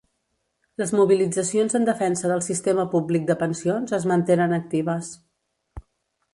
Les 0.81 0.93
mobilitzacions 0.99 1.77
en 1.81 1.85
defensa 1.89 2.31
del 2.33 2.41
sistema 2.47 2.87
públic 2.95 3.29
de 3.29 3.37
pensions 3.45 3.95
es 4.01 4.11
mantenen 4.15 4.59
actives. 4.61 5.15